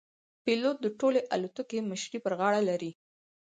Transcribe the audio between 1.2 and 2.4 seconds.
الوتکې مشري پر